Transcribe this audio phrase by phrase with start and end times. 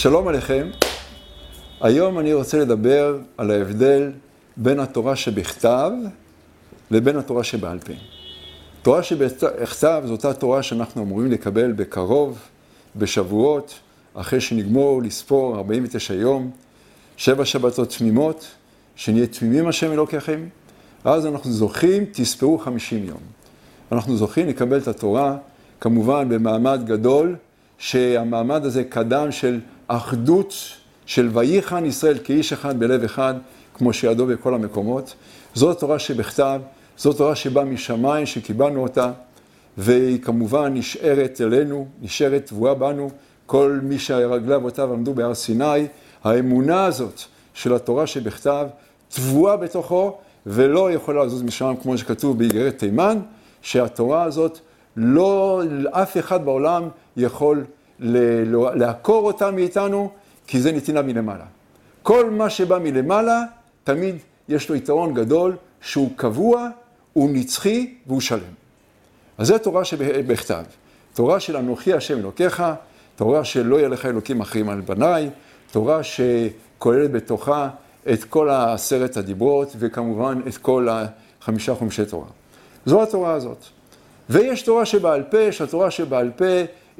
[0.00, 0.68] שלום עליכם.
[1.80, 4.12] היום אני רוצה לדבר על ההבדל
[4.56, 5.90] בין התורה שבכתב
[6.90, 7.92] לבין התורה שבעל פה.
[8.82, 12.38] תורה שבכתב זו אותה תורה שאנחנו אמורים לקבל בקרוב,
[12.96, 13.74] בשבועות,
[14.14, 16.50] אחרי שנגמור לספור 49 יום,
[17.16, 18.46] שבע שבתות תמימות,
[18.96, 20.40] שנהיה תמימים השם אלוקיכם,
[21.04, 23.20] ואז אנחנו זוכים, תספרו 50 יום.
[23.92, 25.36] אנחנו זוכים לקבל את התורה,
[25.80, 27.36] כמובן במעמד גדול,
[27.78, 29.60] שהמעמד הזה קדם של
[29.96, 30.54] אחדות,
[31.06, 33.34] של ויחן ישראל כאיש אחד בלב אחד,
[33.74, 35.14] כמו שידעו בכל המקומות.
[35.54, 36.60] זו התורה שבכתב,
[36.98, 39.12] זו תורה שבאה משמיים, שקיבלנו אותה,
[39.76, 43.10] והיא כמובן נשארת אלינו, נשארת תבואה בנו.
[43.46, 45.86] כל מי שרגלי אבותיו עמדו בהר סיני,
[46.24, 47.20] האמונה הזאת
[47.54, 48.66] של התורה שבכתב,
[49.08, 53.18] תבואה בתוכו, ולא יכולה לזוז משם, כמו שכתוב באיגרת תימן,
[53.62, 54.58] שהתורה הזאת,
[54.96, 57.64] לא, אף אחד בעולם יכול
[58.00, 60.10] לעקור אותה מאיתנו,
[60.46, 61.44] כי זה נתינה מלמעלה.
[62.02, 63.42] כל מה שבא מלמעלה,
[63.84, 64.16] תמיד
[64.48, 66.68] יש לו יתרון גדול, שהוא קבוע,
[67.12, 68.54] הוא נצחי והוא שלם.
[69.38, 70.62] אז זו תורה שבכתב.
[71.14, 72.62] תורה של אנוכי השם אלוקיך,
[73.16, 75.30] תורה שלא יהיה לך אלוקים אחרים על בניי,
[75.72, 77.68] תורה שכוללת בתוכה
[78.12, 82.26] את כל עשרת הדיברות, וכמובן את כל החמישה חומשי תורה.
[82.86, 83.64] זו התורה הזאת.
[84.30, 86.44] ויש תורה שבעל פה, שהתורה שבעל פה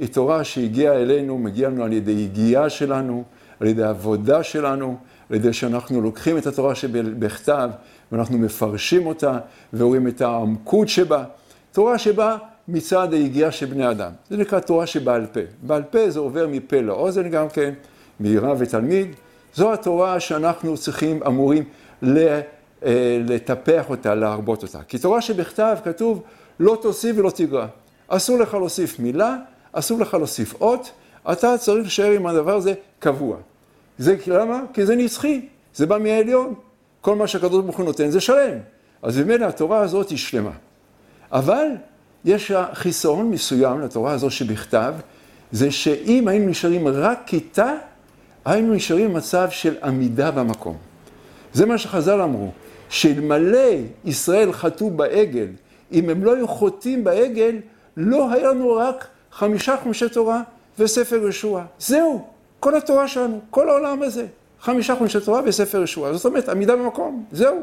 [0.00, 3.24] היא תורה שהגיעה אלינו, מגיעה לנו על ידי יגיעה שלנו,
[3.60, 4.96] על ידי עבודה שלנו,
[5.30, 7.70] על ידי שאנחנו לוקחים את התורה שבכתב
[8.12, 9.38] ואנחנו מפרשים אותה
[9.72, 11.24] ורואים את העמקות שבה.
[11.72, 12.36] תורה שבאה
[12.68, 14.10] מצד היגיעה של בני אדם.
[14.30, 15.40] זה נקרא תורה שבעל פה.
[15.62, 17.74] בעל פה זה עובר מפה לאוזן גם כן,
[18.20, 19.08] מרב ותלמיד.
[19.54, 21.64] זו התורה שאנחנו צריכים, אמורים
[22.04, 22.40] אה,
[23.28, 24.82] לטפח אותה, להרבות אותה.
[24.88, 26.22] כי תורה שבכתב כתוב
[26.60, 27.66] לא תוסיף ולא תגרע.
[28.08, 29.36] אסור לך להוסיף מילה,
[29.72, 30.90] אסור לך להוסיף אות,
[31.32, 33.36] אתה צריך להישאר עם הדבר הזה קבוע.
[33.98, 34.60] זה למה?
[34.72, 36.54] כי זה נצחי, זה בא מהעליון.
[37.00, 38.58] כל מה שהקדוש ברוך הוא נותן זה שלם.
[39.02, 40.50] אז ממילא התורה הזאת היא שלמה.
[41.32, 41.66] אבל
[42.24, 44.94] יש חיסרון מסוים לתורה הזו שבכתב,
[45.52, 47.74] זה שאם היינו נשארים רק כיתה,
[48.44, 50.76] היינו נשארים במצב של עמידה במקום.
[51.52, 52.50] זה מה שחז"ל אמרו,
[52.88, 53.68] שאלמלא
[54.04, 55.46] ישראל חטאו בעגל,
[55.92, 57.56] אם הם לא היו חוטאים בעגל,
[57.96, 60.42] לא היה לנו רק חמישה חומשי תורה
[60.78, 61.64] וספר ישוע.
[61.78, 62.26] זהו,
[62.60, 64.26] כל התורה שלנו, כל העולם הזה.
[64.60, 66.12] חמישה חומשי תורה וספר ישוע.
[66.12, 67.56] זאת אומרת, עמידה במקום, זהו.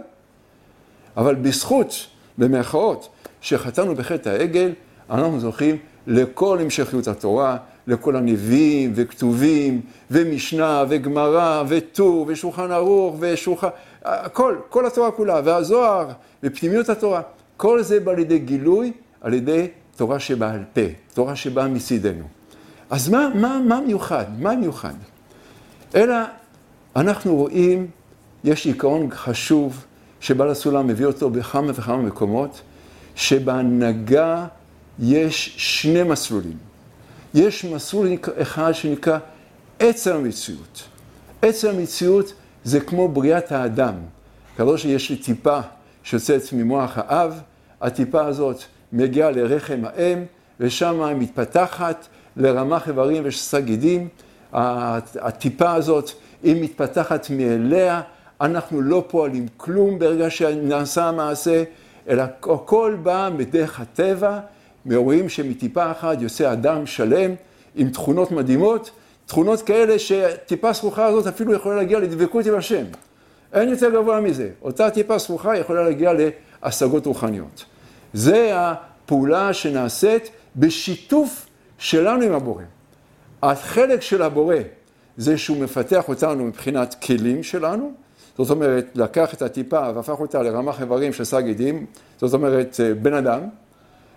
[1.17, 2.07] אבל בזכות,
[2.37, 3.09] במירכאות,
[3.41, 4.71] שחטאנו בחטא העגל,
[5.09, 7.57] אנחנו זוכים לכל המשכיות התורה,
[7.87, 13.67] לכל הנביאים וכתובים ומשנה וגמרא וטור ושולחן ערוך ושולחן,
[14.03, 16.07] הכל, כל התורה כולה, והזוהר
[16.43, 17.21] ופנימיות התורה,
[17.57, 18.91] כל זה בא לידי גילוי
[19.21, 19.67] על ידי
[19.97, 20.81] תורה שבעל פה,
[21.13, 22.23] תורה שבאה מצידנו.
[22.89, 24.25] אז מה, מה, מה מיוחד?
[24.39, 24.93] מה מיוחד?
[25.95, 26.15] אלא
[26.95, 27.87] אנחנו רואים,
[28.43, 29.85] יש עיקרון חשוב
[30.19, 32.61] שבעל הסולם מביא אותו בכמה וכמה מקומות,
[33.15, 34.47] שבהנהגה
[34.99, 36.57] יש שני מסלולים.
[37.33, 38.07] יש מסלול
[38.41, 39.19] אחד שנקרא
[39.79, 40.83] עצם המציאות.
[41.41, 42.33] עצם המציאות
[42.63, 43.95] זה כמו בריאת האדם.
[44.57, 45.59] כזו שיש לי טיפה
[46.03, 47.41] שיוצאת ממוח האב,
[47.81, 50.23] הטיפה הזאת מגיעה לרחם האם,
[50.59, 54.07] ושם היא מתפתחת לרמ"ח איברים ושסה גידים.
[54.53, 56.11] הטיפה הזאת,
[56.43, 58.01] היא מתפתחת מאליה,
[58.41, 61.63] אנחנו לא פועלים כלום ברגע שנעשה המעשה,
[62.09, 64.39] אלא הכל בא מדרך הטבע,
[64.85, 67.31] מרואים שמטיפה אחת יוצא אדם שלם
[67.75, 68.91] עם תכונות מדהימות,
[69.25, 72.83] תכונות כאלה שטיפה סרוחה הזאת אפילו יכולה להגיע לדבקות עם השם.
[73.53, 74.49] אין יותר גבוה מזה.
[74.61, 76.11] אותה טיפה סרוחה יכולה להגיע
[76.63, 77.65] להשגות רוחניות.
[78.17, 81.45] זה הפעולה שנעשית בשיתוף
[81.77, 82.63] שלנו עם הבורא.
[83.43, 84.55] החלק של הבורא
[85.17, 87.91] זה שהוא מפתח אותנו מבחינת כלים שלנו,
[88.37, 91.85] זאת אומרת, לקח את הטיפה והפך אותה לרמ"ח איברים של שא גידים,
[92.17, 93.39] זאת אומרת, בן אדם,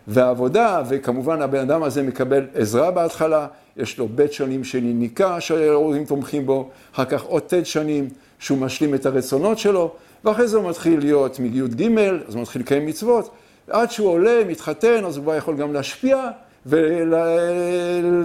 [0.09, 6.05] והעבודה, וכמובן הבן אדם הזה מקבל עזרה בהתחלה, יש לו בית שנים של יניקה שההורים
[6.05, 8.09] תומכים בו, אחר כך עוד ט' שנים
[8.39, 9.93] שהוא משלים את הרצונות שלו,
[10.25, 11.85] ואחרי זה הוא מתחיל להיות מי"ג,
[12.29, 13.31] אז הוא מתחיל לקיים מצוות,
[13.71, 16.29] עד שהוא עולה, מתחתן, אז הוא כבר יכול גם להשפיע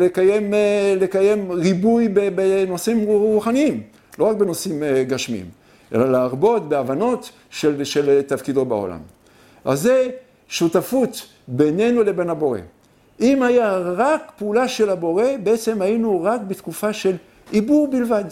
[0.01, 0.53] ולקיים
[1.51, 3.83] ריבוי בנושאים רוחניים,
[4.19, 5.45] לא רק בנושאים אה, גשמיים,
[5.93, 8.99] אלא להרבות בהבנות של, של תפקידו בעולם.
[9.65, 10.09] אז זה
[10.47, 12.59] שותפות בינינו לבין הבורא.
[13.21, 17.15] אם היה רק פעולה של הבורא, בעצם היינו רק בתקופה של
[17.51, 18.23] עיבור בלבד.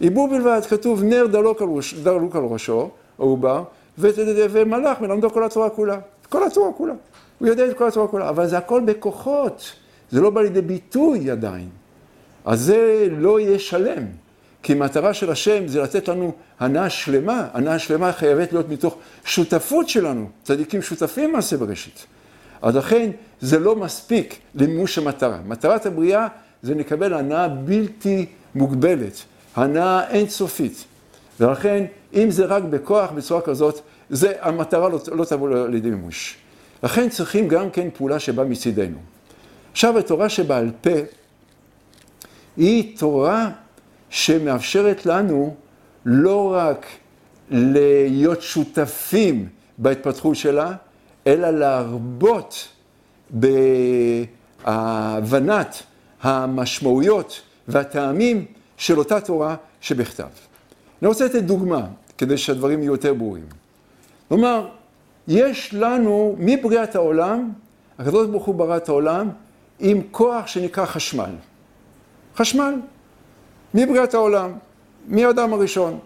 [0.00, 3.62] עיבור בלבד, כתוב נר דלוק על, ראש, דלוק על ראשו, העובר,
[3.98, 5.98] ומלאך מלמדו כל התורה כולה.
[6.32, 6.94] כל התורה כולה.
[7.38, 9.72] הוא יודע את כל התורה כולה, אבל זה הכל בכוחות,
[10.10, 11.68] זה לא בא לידי ביטוי עדיין.
[12.44, 14.06] אז זה לא יהיה שלם.
[14.62, 17.48] כי מטרה של השם זה לתת לנו הנאה שלמה.
[17.52, 20.28] הנאה שלמה חייבת להיות מתוך שותפות שלנו.
[20.42, 22.06] צדיקים שותפים מעשה בראשית.
[22.62, 25.38] אז לכן זה לא מספיק למימוש המטרה.
[25.46, 26.28] מטרת הבריאה
[26.62, 29.22] זה לקבל הנאה בלתי מוגבלת,
[29.56, 30.84] הנאה אינסופית.
[31.40, 33.80] ולכן, אם זה רק בכוח בצורה כזאת,
[34.12, 36.36] זה, המטרה לא, לא תבוא לידי מימוש.
[36.82, 38.98] לכן צריכים גם כן פעולה שבאה מצידנו.
[39.72, 40.90] עכשיו, התורה שבעל פה
[42.56, 43.50] היא תורה
[44.10, 45.54] שמאפשרת לנו
[46.04, 46.86] לא רק
[47.50, 49.48] להיות שותפים
[49.78, 50.72] בהתפתחות שלה,
[51.26, 52.68] אלא להרבות
[54.64, 55.82] בהבנת
[56.22, 58.44] המשמעויות והטעמים
[58.76, 60.28] של אותה תורה שבכתב.
[61.02, 61.86] אני רוצה לתת דוגמה,
[62.18, 63.61] כדי שהדברים יהיו יותר ברורים.
[64.32, 64.66] כלומר,
[65.28, 67.50] יש לנו, מבריאת העולם,
[67.98, 69.28] הקדוש ברוך הוא ברא את העולם
[69.78, 71.30] עם כוח שנקרא חשמל.
[72.36, 72.74] חשמל,
[73.74, 74.52] מבריאת העולם,
[75.08, 75.98] מאדם הראשון.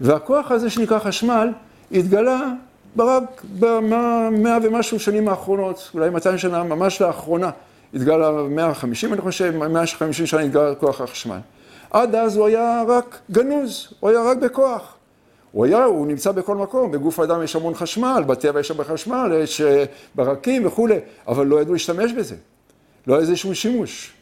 [0.00, 1.48] והכוח הזה שנקרא חשמל
[1.92, 2.52] התגלה
[2.98, 7.50] רק במאה ומשהו שנים האחרונות, אולי 200 שנה, ממש לאחרונה.
[7.94, 11.38] התגלה 150, אני חושב, 150 שנה התגלה כוח החשמל.
[11.90, 14.96] עד אז הוא היה רק גנוז, הוא היה רק בכוח.
[15.52, 19.32] הוא היה, הוא נמצא בכל מקום, בגוף האדם יש המון חשמל, בטבע יש הרבה חשמל,
[19.42, 20.98] יש אה, ברקים וכולי,
[21.28, 22.36] אבל לא ידעו להשתמש בזה.
[23.06, 24.12] לא היה איזה שום שימוש.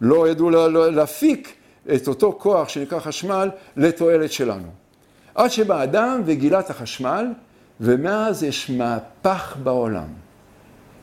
[0.00, 0.50] לא ידעו
[0.90, 1.54] להפיק
[1.94, 4.68] את אותו כוח שנקרא חשמל לתועלת שלנו.
[5.34, 7.26] עד שבא אדם וגילה את החשמל,
[7.80, 10.06] ומאז יש מהפך בעולם.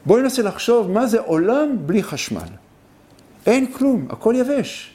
[0.06, 2.50] בואי ננסה לחשוב מה זה עולם בלי חשמל.
[3.46, 4.94] אין כלום, הכל יבש.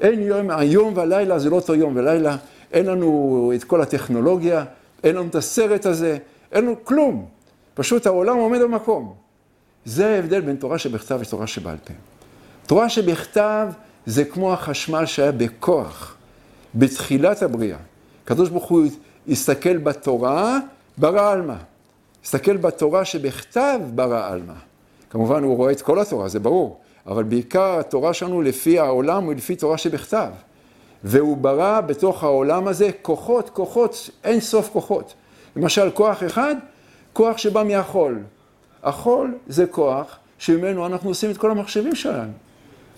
[0.00, 2.36] אין יום, היום והלילה זה לא אותו יום ולילה,
[2.72, 4.64] אין לנו את כל הטכנולוגיה,
[5.04, 6.18] אין לנו את הסרט הזה,
[6.52, 7.26] אין לנו כלום.
[7.74, 9.14] פשוט העולם עומד במקום.
[9.84, 11.94] זה ההבדל בין תורה שבכתב ותורה שבעל פה.
[12.66, 13.68] תורה שבכתב
[14.06, 16.16] זה כמו החשמל שהיה בכוח,
[16.74, 17.78] בתחילת הבריאה.
[18.24, 18.82] הקדוש ברוך הוא
[19.28, 20.58] הסתכל בתורה,
[20.98, 21.54] ברא עלמא.
[22.24, 24.54] הסתכל בתורה שבכתב ברא עלמא.
[25.10, 29.56] כמובן הוא רואה את כל התורה, זה ברור, אבל בעיקר התורה שלנו לפי העולם ולפי
[29.56, 30.30] תורה שבכתב.
[31.04, 35.14] והוא ברא בתוך העולם הזה כוחות, כוחות, אין סוף כוחות.
[35.56, 36.54] למשל, כוח אחד,
[37.12, 38.18] כוח שבא מהחול.
[38.82, 42.32] החול זה כוח שממנו אנחנו עושים את כל המחשבים שלנו.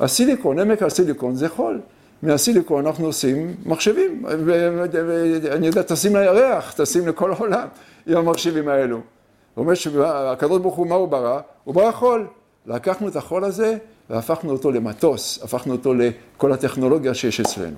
[0.01, 1.81] הסיליקון, עמק הסיליקון זה חול.
[2.23, 7.67] מהסיליקון אנחנו עושים מחשבים, ואני יודע, טסים לירח, טסים לכל העולם
[8.07, 8.97] עם המחשבים האלו.
[8.97, 11.41] זאת אומרת שהקדוש ברוך הוא, מה הוא ברא?
[11.65, 12.27] הוא ברא חול.
[12.67, 13.77] לקחנו את החול הזה
[14.11, 17.77] והפכנו אותו למטוס, הפכנו אותו לכל הטכנולוגיה שיש אצלנו.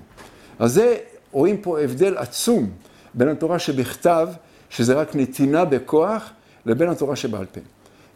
[0.58, 0.96] אז זה,
[1.32, 2.70] רואים פה הבדל עצום
[3.14, 4.28] בין התורה שבכתב,
[4.70, 6.30] שזה רק נתינה בכוח,
[6.66, 7.60] לבין התורה שבעל פה.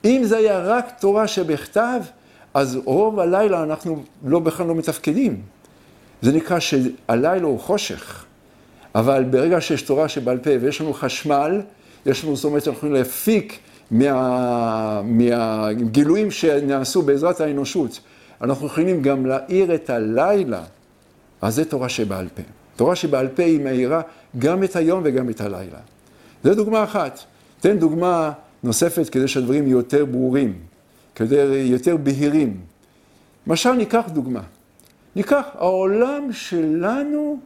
[0.05, 2.01] אם זה היה רק תורה שבכתב,
[2.55, 5.43] אז רוב הלילה אנחנו לא, בכלל לא מתפקדים.
[6.23, 8.25] זה נקרא שהלילה הוא חושך.
[8.95, 11.61] אבל ברגע שיש תורה שבעל פה ויש לנו חשמל,
[12.07, 13.59] יש לנו, זאת אומרת, אנחנו יכולים להפיק
[13.91, 18.01] מה, מהגילויים שנעשו בעזרת האנושות,
[18.41, 20.63] אנחנו יכולים גם להאיר את הלילה,
[21.43, 22.43] אז זה תורה שבעל פה.
[22.77, 24.01] תורה שבעל פה היא מאירה
[24.39, 25.79] גם את היום וגם את הלילה.
[26.45, 27.21] זו דוגמה אחת.
[27.61, 28.33] תן דוגמה
[28.63, 30.55] נוספת כדי שהדברים יהיו יותר ברורים,
[31.15, 31.37] כדי
[31.71, 32.61] יותר בהירים.
[33.47, 34.41] למשל, ניקח דוגמה.
[35.17, 37.39] ניקח, העולם שלנו,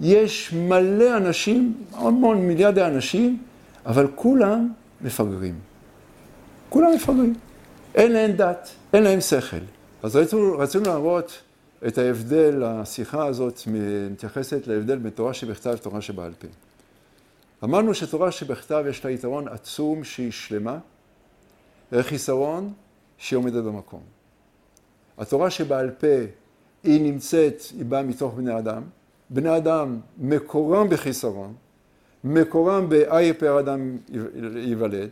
[0.00, 3.38] יש מלא אנשים, המון מיליארדי אנשים,
[3.86, 4.68] אבל כולם
[5.00, 5.54] מפגרים.
[6.68, 7.34] כולם מפגרים.
[7.94, 9.56] אין להם דת, אין להם שכל.
[10.02, 11.42] אז רצינו, רצינו להראות
[11.86, 16.46] את ההבדל, השיחה הזאת מתייחסת להבדל בין תורה שבכתב ותורה שבעל פה.
[17.64, 20.78] אמרנו שתורה שבכתב יש לה יתרון עצום שהיא שלמה,
[21.92, 22.72] וחיסרון
[23.18, 24.00] שהיא עומדת במקום.
[25.18, 26.16] התורה שבעל פה
[26.84, 28.82] היא נמצאת, היא באה מתוך בני אדם.
[29.30, 31.54] בני אדם מקורם בחיסרון,
[32.24, 33.96] מקורם באי פר אדם
[34.56, 35.08] ייוולד,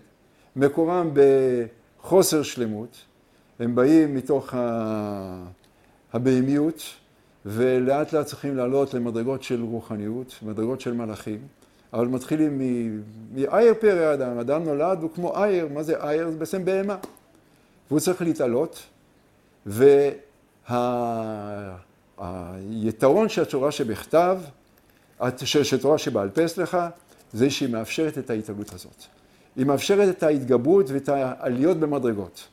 [0.56, 2.96] מקורם בחוסר שלמות,
[3.58, 4.54] הם באים מתוך
[6.12, 6.82] הבהמיות,
[7.46, 11.38] ולאט לאט צריכים לעלות למדרגות של רוחניות, מדרגות של מלאכים,
[11.92, 12.61] אבל מתחילים
[13.34, 16.30] מאייר פרא אדם, אדם נולד הוא כמו אייר, מה זה אייר?
[16.30, 16.96] זה בעצם בהמה.
[17.88, 18.82] והוא צריך להתעלות,
[22.18, 24.38] והיתרון של התורה שבכתב,
[25.37, 26.88] של תורה שבעל פה, סליחה,
[27.32, 29.04] זה שהיא מאפשרת את ההתעלות הזאת.
[29.56, 32.49] היא מאפשרת את ההתגברות ואת העליות במדרגות.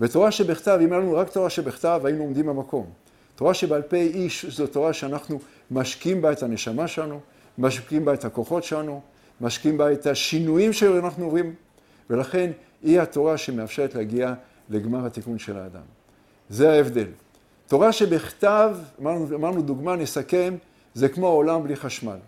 [0.00, 2.86] ותורה שבכתב, אם היה לנו רק תורה שבכתב, היינו עומדים במקום.
[3.34, 5.38] תורה שבעל פה היא, זו תורה שאנחנו
[5.70, 7.20] משקיעים בה את הנשמה שלנו,
[7.58, 9.00] משקיעים בה את הכוחות שלנו,
[9.40, 11.54] משקיעים בה את השינויים שאנחנו עוברים,
[12.10, 12.50] ולכן
[12.82, 14.34] היא התורה שמאפשרת להגיע
[14.68, 15.82] לגמר התיקון של האדם.
[16.48, 17.06] זה ההבדל.
[17.66, 20.54] תורה שבכתב, אמרנו, אמרנו דוגמה, נסכם,
[20.94, 22.18] זה כמו עולם בלי חשמל.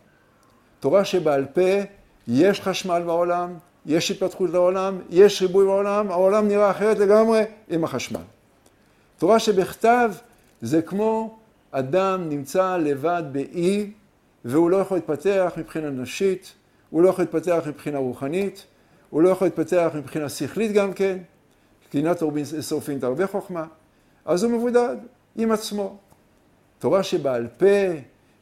[0.81, 1.81] תורה שבעל פה,
[2.29, 3.55] יש חשמל בעולם,
[3.87, 8.21] יש התפתחות לעולם, יש ריבוי בעולם, העולם נראה אחרת לגמרי עם החשמל.
[9.19, 10.11] תורה שבכתב
[10.61, 11.39] זה כמו
[11.71, 13.91] אדם נמצא לבד באי
[14.45, 16.55] והוא לא יכול להתפתח מבחינה נשית,
[16.91, 18.67] הוא לא יכול להתפתח מבחינה רוחנית,
[19.11, 21.19] הוא לא יכול להתפתח מבחינה שכלית גם כן,
[21.91, 23.65] קנאת רבין שורפים תרבה חוכמה,
[24.25, 24.97] אז הוא מבודד
[25.37, 25.97] עם עצמו.
[26.79, 27.67] תורה שבעל פה,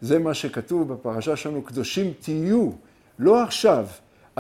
[0.01, 2.71] זה מה שכתוב בפרשה שלנו, קדושים תהיו,
[3.19, 3.87] לא עכשיו,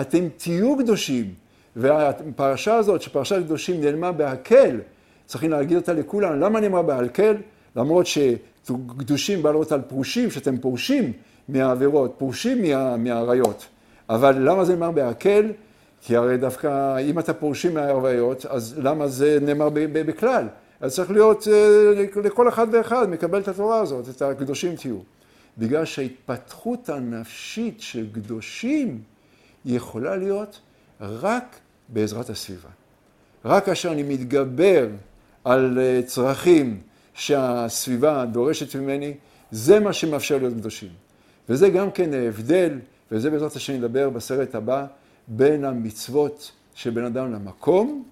[0.00, 1.34] אתם תהיו קדושים.
[1.76, 4.80] והפרשה הזאת, שפרשת קדושים נעלמה בהקל,
[5.26, 6.40] צריכים להגיד אותה לכולם.
[6.40, 7.36] למה נאמרה בהקל?
[7.76, 11.12] למרות שקדושים בא לראות על פרושים, שאתם פורשים
[11.48, 13.66] מהעבירות, פורשים מה, מהעריות.
[14.08, 15.52] אבל למה זה נאמר בהקל?
[16.00, 20.46] כי הרי דווקא אם אתה פורשים מהעריות, אז למה זה נאמר בכלל?
[20.80, 24.96] אז צריך להיות אה, לכל אחד ואחד מקבל את התורה הזאת, את הקדושים תהיו.
[25.58, 29.00] בגלל שההתפתחות הנפשית של קדושים
[29.66, 30.60] יכולה להיות
[31.00, 31.56] רק
[31.88, 32.68] בעזרת הסביבה.
[33.44, 34.88] רק כאשר אני מתגבר
[35.44, 36.80] על אה, צרכים
[37.14, 39.14] שהסביבה דורשת ממני,
[39.50, 40.88] זה מה שמאפשר להיות קדושים.
[41.48, 42.78] וזה גם כן ההבדל,
[43.12, 44.86] וזה בעזרת השם נדבר בסרט הבא,
[45.28, 48.04] בין המצוות של בן אדם למקום,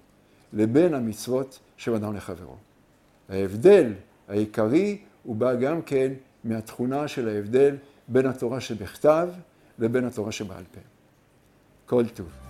[0.53, 2.55] לבין המצוות של בן אדם לחברו.
[3.29, 3.93] ההבדל
[4.27, 6.11] העיקרי הוא בא גם כן
[6.43, 7.75] מהתכונה של ההבדל
[8.07, 9.29] בין התורה שבכתב
[9.79, 10.94] לבין התורה שבעל פה.
[11.85, 12.44] כל טוב.